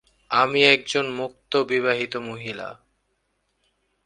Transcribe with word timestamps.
আমি 0.31 0.59
একজন 0.65 1.05
মুক্ত 1.11 1.51
বিবাহিত 1.63 2.13
মহিলা। 2.27 2.67